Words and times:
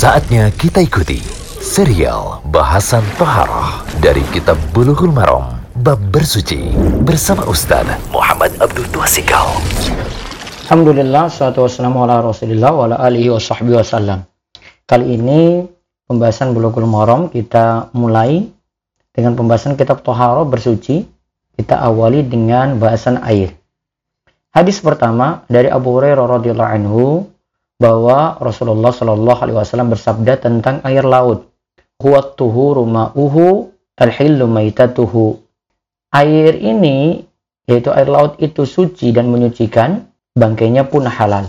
Saatnya 0.00 0.48
kita 0.48 0.80
ikuti 0.80 1.20
serial 1.60 2.40
bahasan 2.48 3.04
Toharoh 3.20 3.84
dari 4.00 4.24
Kitab 4.32 4.56
Bulughul 4.72 5.12
Maram 5.12 5.60
Bab 5.84 6.00
Bersuci 6.08 6.72
bersama 7.04 7.44
Ustaz 7.44 7.84
Muhammad 8.08 8.48
Abdul 8.64 8.88
Tuasikal. 8.96 9.60
Alhamdulillah, 10.64 11.28
salatu 11.28 11.68
wassalamu 11.68 12.00
ala 12.08 12.24
rasulillah 12.24 12.72
wa 12.72 12.88
ala 12.88 12.96
alihi 12.96 13.28
wa 13.28 13.36
sahbihi 13.36 13.76
wasallam. 13.76 14.24
Kali 14.88 15.20
ini 15.20 15.68
pembahasan 16.08 16.56
Bulughul 16.56 16.88
Maram 16.88 17.28
kita 17.28 17.92
mulai 17.92 18.48
dengan 19.12 19.36
pembahasan 19.36 19.76
kitab 19.76 20.00
Toharoh 20.00 20.48
bersuci. 20.48 21.04
Kita 21.60 21.76
awali 21.76 22.24
dengan 22.24 22.80
bahasan 22.80 23.20
air. 23.20 23.52
Hadis 24.48 24.80
pertama 24.80 25.44
dari 25.44 25.68
Abu 25.68 25.92
Hurairah 25.92 26.40
radhiyallahu 26.40 26.72
anhu 26.72 27.28
bahwa 27.80 28.36
Rasulullah 28.36 28.92
Shallallahu 28.92 29.40
alaihi 29.40 29.56
wasallam 29.56 29.90
bersabda 29.90 30.36
tentang 30.36 30.84
air 30.84 31.00
laut. 31.02 31.48
Huwa 32.00 32.20
tuhuru 32.36 32.84
ma'uhu 32.84 33.72
maitatuhu. 34.46 35.40
Air 36.12 36.52
ini 36.60 37.24
yaitu 37.64 37.88
air 37.92 38.08
laut 38.08 38.36
itu 38.42 38.66
suci 38.66 39.14
dan 39.16 39.32
menyucikan, 39.32 40.10
bangkainya 40.36 40.88
pun 40.88 41.08
halal. 41.08 41.48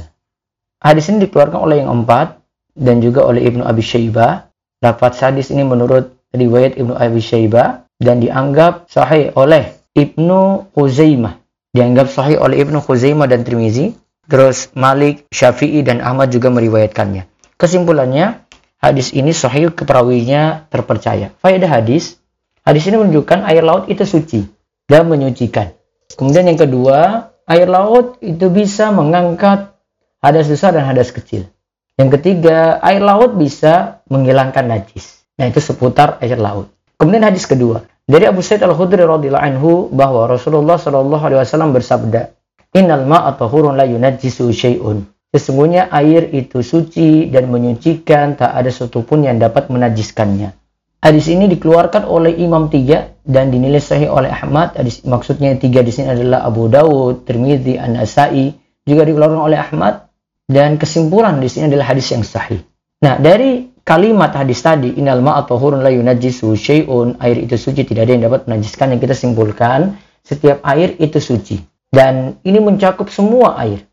Hadis 0.79 1.11
ini 1.11 1.27
dikeluarkan 1.27 1.59
oleh 1.59 1.83
yang 1.83 2.03
empat 2.03 2.39
dan 2.77 3.03
juga 3.03 3.27
oleh 3.27 3.43
Ibnu 3.43 3.67
Abi 3.67 3.83
Syaibah. 3.83 4.47
Lafaz 4.81 5.21
hadis 5.21 5.53
ini 5.53 5.61
menurut 5.67 6.15
riwayat 6.33 6.79
Ibnu 6.79 6.95
Abi 6.95 7.21
Syaibah 7.21 7.85
dan 8.01 8.23
dianggap 8.23 8.89
sahih 8.89 9.29
oleh 9.37 9.77
Ibnu 9.93 10.71
Uzaimah 10.73 11.41
dianggap 11.71 12.11
sahih 12.11 12.37
oleh 12.39 12.59
Ibnu 12.63 12.83
Khuzaimah 12.83 13.27
dan 13.31 13.47
Trimizi. 13.47 13.95
Terus 14.31 14.71
Malik, 14.79 15.27
Syafi'i 15.27 15.83
dan 15.83 15.99
Ahmad 15.99 16.31
juga 16.31 16.47
meriwayatkannya. 16.47 17.27
Kesimpulannya, 17.59 18.47
hadis 18.79 19.11
ini 19.11 19.35
sahih 19.35 19.75
keperawinya 19.75 20.71
terpercaya. 20.71 21.35
Faedah 21.43 21.67
hadis, 21.67 22.15
hadis 22.63 22.87
ini 22.87 22.95
menunjukkan 22.95 23.43
air 23.43 23.59
laut 23.59 23.91
itu 23.91 24.07
suci 24.07 24.47
dan 24.87 25.11
menyucikan. 25.11 25.75
Kemudian 26.15 26.47
yang 26.47 26.55
kedua, 26.55 27.27
air 27.43 27.67
laut 27.67 28.23
itu 28.23 28.47
bisa 28.47 28.95
mengangkat 28.95 29.75
hadas 30.23 30.47
besar 30.47 30.79
dan 30.79 30.87
hadas 30.87 31.11
kecil. 31.11 31.51
Yang 31.99 32.09
ketiga, 32.15 32.79
air 32.79 33.03
laut 33.03 33.35
bisa 33.35 33.99
menghilangkan 34.07 34.63
najis. 34.63 35.27
Nah, 35.35 35.51
itu 35.51 35.59
seputar 35.59 36.23
air 36.23 36.39
laut. 36.39 36.71
Kemudian 36.95 37.27
hadis 37.27 37.43
kedua, 37.43 37.83
dari 38.07 38.31
Abu 38.31 38.39
Sa'id 38.39 38.63
Al-Khudri 38.63 39.03
radhiyallahu 39.03 39.43
anhu 39.43 39.71
bahwa 39.91 40.31
Rasulullah 40.31 40.79
Shallallahu 40.79 41.19
alaihi 41.19 41.43
wasallam 41.43 41.75
bersabda, 41.75 42.31
"Innal 42.71 43.03
ma'a 43.03 43.35
tahurun 43.35 43.75
la 43.75 43.83
yunajjisu 43.83 44.47
syai'un." 44.51 45.03
Sesungguhnya 45.31 45.87
air 45.95 46.27
itu 46.35 46.59
suci 46.59 47.31
dan 47.31 47.47
menyucikan, 47.47 48.35
tak 48.35 48.51
ada 48.51 48.67
satupun 48.67 49.23
yang 49.23 49.39
dapat 49.39 49.71
menajiskannya. 49.71 50.51
Hadis 50.99 51.31
ini 51.31 51.47
dikeluarkan 51.47 52.03
oleh 52.03 52.35
Imam 52.35 52.67
tiga 52.67 53.15
dan 53.23 53.47
dinilai 53.47 53.79
sahih 53.79 54.11
oleh 54.11 54.27
Ahmad. 54.27 54.75
Hadis 54.75 55.07
maksudnya 55.07 55.55
tiga 55.55 55.79
di 55.87 55.89
sini 55.95 56.11
adalah 56.11 56.43
Abu 56.43 56.67
Dawud, 56.67 57.23
Tirmidzi, 57.23 57.79
An-Nasai, 57.79 58.51
juga 58.83 59.07
dikeluarkan 59.07 59.39
oleh 59.39 59.55
Ahmad 59.55 60.11
dan 60.51 60.75
kesimpulan 60.75 61.39
di 61.39 61.47
sini 61.47 61.71
adalah 61.71 61.95
hadis 61.95 62.11
yang 62.11 62.27
sahih. 62.27 62.59
Nah, 62.99 63.15
dari 63.17 63.71
kalimat 63.87 64.35
hadis 64.35 64.59
tadi 64.59 64.99
innal 64.99 65.23
ma'a 65.23 65.47
tahurun 65.47 65.79
la 65.79 65.95
yunajjisu 65.95 66.59
syai'un 66.59 67.17
air 67.23 67.39
itu 67.39 67.55
suci 67.55 67.87
tidak 67.87 68.03
ada 68.03 68.11
yang 68.19 68.23
dapat 68.27 68.51
menajiskan 68.51 68.91
yang 68.91 68.99
kita 68.99 69.15
simpulkan 69.15 69.95
setiap 70.27 70.59
air 70.67 70.99
itu 70.99 71.17
suci 71.23 71.70
dan 71.91 72.39
ini 72.41 72.57
mencakup 72.57 73.11
semua 73.11 73.59
air 73.61 73.85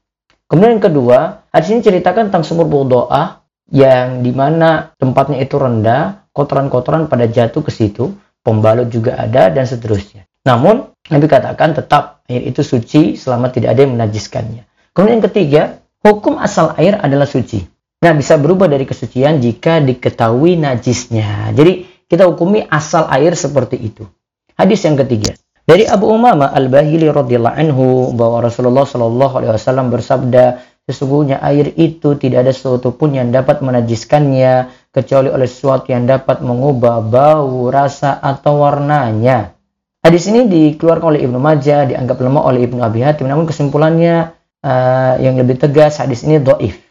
kemudian 0.47 0.79
yang 0.79 0.85
kedua 0.87 1.45
hadis 1.53 1.75
ini 1.75 1.83
ceritakan 1.85 2.33
tentang 2.33 2.47
sumur 2.47 2.67
doa 2.87 3.43
yang 3.69 4.25
di 4.25 4.33
mana 4.33 4.97
tempatnya 4.97 5.45
itu 5.45 5.61
rendah 5.61 6.31
kotoran-kotoran 6.33 7.11
pada 7.11 7.29
jatuh 7.29 7.61
ke 7.61 7.75
situ 7.75 8.15
pembalut 8.41 8.89
juga 8.89 9.19
ada 9.21 9.53
dan 9.53 9.69
seterusnya 9.69 10.25
namun 10.47 10.89
Nabi 11.13 11.27
katakan 11.29 11.77
tetap 11.77 12.25
air 12.31 12.49
itu 12.49 12.65
suci 12.65 13.19
selama 13.19 13.53
tidak 13.53 13.77
ada 13.77 13.85
yang 13.85 13.99
menajiskannya 13.99 14.65
kemudian 14.97 15.21
yang 15.21 15.27
ketiga 15.29 15.63
hukum 16.01 16.41
asal 16.41 16.73
air 16.79 16.97
adalah 16.97 17.29
suci 17.29 17.67
Nah, 17.99 18.15
bisa 18.15 18.39
berubah 18.39 18.71
dari 18.71 18.87
kesucian 18.87 19.43
jika 19.43 19.83
diketahui 19.83 20.55
najisnya. 20.55 21.51
Jadi, 21.51 22.07
kita 22.07 22.31
hukumi 22.31 22.63
asal 22.71 23.11
air 23.11 23.35
seperti 23.35 23.75
itu. 23.75 24.07
Hadis 24.55 24.87
yang 24.87 24.95
ketiga. 24.95 25.35
Dari 25.69 25.85
Abu 25.85 26.09
Umama 26.09 26.49
Al-Bahili 26.49 27.13
radhiyallahu 27.13 27.57
anhu 27.61 27.87
bahwa 28.17 28.41
Rasulullah 28.41 28.89
Shallallahu 28.89 29.35
alaihi 29.37 29.53
wasallam 29.53 29.93
bersabda, 29.93 30.65
sesungguhnya 30.89 31.45
air 31.45 31.77
itu 31.77 32.17
tidak 32.17 32.49
ada 32.49 32.53
sesuatu 32.57 32.97
pun 32.97 33.13
yang 33.13 33.29
dapat 33.29 33.61
menajiskannya 33.61 34.73
kecuali 34.89 35.29
oleh 35.29 35.45
sesuatu 35.45 35.93
yang 35.93 36.09
dapat 36.09 36.41
mengubah 36.41 37.05
bau, 37.05 37.69
rasa 37.69 38.17
atau 38.17 38.65
warnanya. 38.65 39.53
Hadis 40.01 40.25
ini 40.33 40.49
dikeluarkan 40.49 41.13
oleh 41.13 41.21
Ibnu 41.29 41.37
Majah, 41.37 41.85
dianggap 41.85 42.17
lemah 42.17 42.49
oleh 42.49 42.65
Ibnu 42.65 42.81
Abi 42.81 43.05
Hatim, 43.05 43.29
namun 43.29 43.45
kesimpulannya 43.45 44.33
uh, 44.65 45.21
yang 45.21 45.37
lebih 45.37 45.61
tegas 45.61 46.01
hadis 46.01 46.25
ini 46.25 46.41
doif 46.41 46.89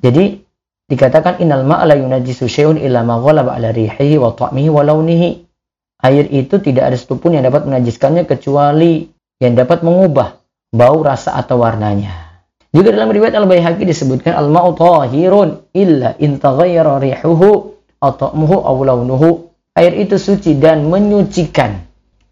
jadi 0.00 0.40
dikatakan 0.88 1.38
innal 1.44 1.62
ma'a 1.68 1.84
la 1.84 1.94
yunajjisu 1.94 2.48
syai'un 2.48 2.80
illa 2.80 3.04
ma 3.04 3.20
ghalaba 3.20 3.54
ala 3.54 3.70
rihihi 3.70 4.16
wa 4.16 4.32
ta'mihi 4.32 4.68
wa 4.72 4.82
launihi. 4.82 5.28
Air 6.00 6.32
itu 6.32 6.56
tidak 6.60 6.92
ada 6.92 6.96
satupun 6.96 7.36
yang 7.36 7.44
dapat 7.44 7.68
menajiskannya 7.68 8.24
kecuali 8.24 9.08
yang 9.40 9.56
dapat 9.56 9.84
mengubah 9.84 10.40
bau, 10.72 10.98
rasa 11.04 11.36
atau 11.36 11.60
warnanya. 11.60 12.30
Juga 12.70 12.94
dalam 12.94 13.10
riwayat 13.10 13.34
Al-Baihaqi 13.34 13.82
disebutkan 13.82 14.38
al-ma'u 14.38 14.78
tahirun 14.78 15.74
illa 15.74 16.14
in 16.22 16.38
taghayyara 16.38 17.02
rihuhu 17.02 17.74
aw 17.98 18.10
ta'muhu. 18.14 19.28
Air 19.74 19.92
itu 19.98 20.16
suci 20.18 20.54
dan 20.58 20.86
menyucikan. 20.86 21.82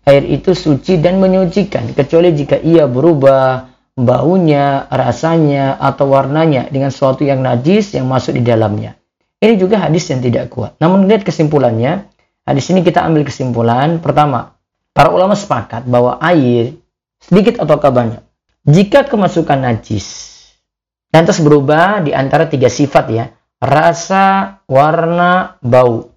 Air 0.07 0.25
itu 0.25 0.55
suci 0.55 1.03
dan 1.03 1.19
menyucikan 1.19 1.91
kecuali 1.93 2.33
jika 2.33 2.57
ia 2.59 2.87
berubah 2.87 3.69
baunya, 3.99 4.87
rasanya, 4.89 5.75
atau 5.83 6.15
warnanya 6.15 6.71
dengan 6.71 6.95
sesuatu 6.95 7.27
yang 7.27 7.43
najis 7.43 7.99
yang 7.99 8.07
masuk 8.07 8.39
di 8.39 8.47
dalamnya. 8.47 8.95
Ini 9.43 9.59
juga 9.59 9.83
hadis 9.83 10.07
yang 10.11 10.23
tidak 10.23 10.55
kuat. 10.55 10.79
Namun 10.79 11.11
lihat 11.11 11.27
kesimpulannya, 11.27 12.07
hadis 12.49 12.73
ini 12.73 12.81
kita 12.81 13.05
ambil 13.05 13.29
kesimpulan. 13.29 14.01
Pertama, 14.01 14.57
para 14.97 15.13
ulama 15.13 15.37
sepakat 15.37 15.85
bahwa 15.85 16.17
air, 16.25 16.75
sedikit 17.21 17.61
atau 17.61 17.77
banyak, 17.77 18.25
jika 18.65 19.05
kemasukan 19.05 19.61
najis, 19.61 20.07
lantas 21.13 21.39
berubah 21.45 22.01
di 22.01 22.17
antara 22.17 22.49
tiga 22.49 22.73
sifat 22.73 23.05
ya, 23.13 23.25
rasa, 23.61 24.59
warna, 24.65 25.61
bau, 25.61 26.09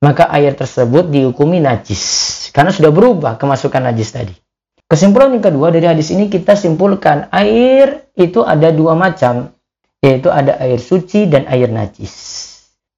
maka 0.00 0.30
air 0.32 0.56
tersebut 0.56 1.10
dihukumi 1.10 1.60
najis. 1.60 2.30
Karena 2.50 2.74
sudah 2.74 2.90
berubah 2.90 3.38
kemasukan 3.38 3.90
najis 3.90 4.10
tadi. 4.10 4.34
Kesimpulan 4.90 5.30
yang 5.38 5.44
kedua 5.44 5.70
dari 5.70 5.86
hadis 5.86 6.10
ini 6.10 6.26
kita 6.26 6.58
simpulkan 6.58 7.30
air 7.30 8.10
itu 8.18 8.42
ada 8.42 8.74
dua 8.74 8.98
macam, 8.98 9.54
yaitu 10.02 10.26
ada 10.34 10.58
air 10.58 10.82
suci 10.82 11.30
dan 11.30 11.46
air 11.46 11.70
najis. 11.70 12.10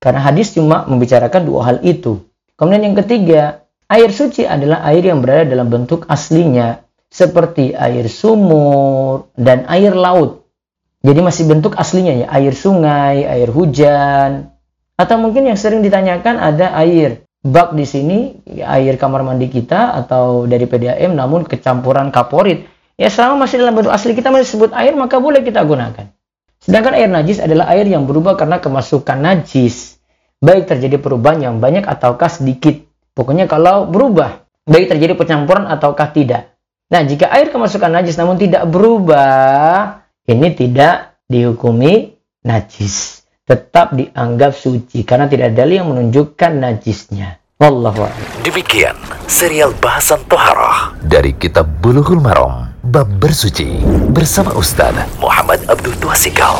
Karena 0.01 0.25
hadis 0.25 0.57
cuma 0.57 0.89
membicarakan 0.89 1.43
dua 1.45 1.61
hal 1.69 1.77
itu. 1.85 2.32
Kemudian 2.57 2.93
yang 2.93 2.97
ketiga, 2.99 3.67
air 3.89 4.11
suci 4.13 4.47
adalah 4.47 4.85
air 4.89 5.03
yang 5.03 5.21
berada 5.25 5.49
dalam 5.53 5.73
bentuk 5.73 6.05
aslinya, 6.07 6.85
seperti 7.09 7.77
air 7.77 8.07
sumur 8.09 9.33
dan 9.37 9.69
air 9.69 9.93
laut. 9.93 10.47
Jadi 11.03 11.19
masih 11.19 11.45
bentuk 11.51 11.75
aslinya 11.75 12.25
ya, 12.25 12.27
air 12.31 12.55
sungai, 12.55 13.27
air 13.27 13.51
hujan. 13.51 14.55
Atau 14.95 15.19
mungkin 15.19 15.49
yang 15.51 15.59
sering 15.59 15.83
ditanyakan 15.83 16.39
ada 16.39 16.77
air 16.79 17.27
bak 17.43 17.75
di 17.75 17.83
sini 17.83 18.19
air 18.63 18.95
kamar 18.95 19.27
mandi 19.27 19.51
kita 19.51 19.99
atau 19.99 20.47
dari 20.47 20.63
PDAM 20.63 21.19
namun 21.19 21.43
kecampuran 21.43 22.15
kaporit 22.15 22.71
ya 22.95 23.11
selama 23.11 23.45
masih 23.45 23.59
dalam 23.59 23.75
bentuk 23.75 23.91
asli 23.91 24.15
kita 24.15 24.31
masih 24.31 24.47
sebut 24.47 24.71
air 24.79 24.95
maka 24.95 25.19
boleh 25.19 25.43
kita 25.43 25.59
gunakan 25.67 26.07
sedangkan 26.63 26.95
air 26.95 27.11
najis 27.11 27.43
adalah 27.43 27.67
air 27.75 27.91
yang 27.91 28.07
berubah 28.07 28.39
karena 28.39 28.63
kemasukan 28.63 29.19
najis 29.19 29.92
baik 30.43 30.67
terjadi 30.67 30.99
perubahan 30.99 31.39
yang 31.41 31.57
banyak 31.63 31.87
ataukah 31.87 32.29
sedikit 32.29 32.83
pokoknya 33.15 33.47
kalau 33.47 33.87
berubah 33.87 34.43
baik 34.67 34.91
terjadi 34.91 35.15
pencampuran 35.15 35.71
ataukah 35.71 36.11
tidak 36.11 36.59
nah 36.91 37.07
jika 37.07 37.31
air 37.31 37.49
kemasukan 37.49 37.89
najis 37.89 38.19
namun 38.19 38.37
tidak 38.37 38.67
berubah 38.67 40.03
ini 40.27 40.53
tidak 40.53 41.15
dihukumi 41.31 42.19
najis 42.43 43.23
tetap 43.43 43.93
dianggap 43.93 44.55
suci 44.55 45.03
karena 45.03 45.27
tidak 45.27 45.53
ada 45.53 45.67
yang 45.67 45.91
menunjukkan 45.91 46.53
najisnya. 46.63 47.43
Wallahu 47.61 48.11
Demikian 48.43 48.99
serial 49.31 49.71
bahasan 49.79 50.19
toharah 50.27 50.99
dari 51.07 51.31
kitab 51.37 51.69
Bulughul 51.79 52.19
Maram 52.19 52.75
bab 52.83 53.07
bersuci 53.23 53.79
bersama 54.11 54.51
Ustaz 54.59 54.97
Muhammad 55.23 55.63
Abdul 55.71 55.95
Tuasikal. 56.03 56.59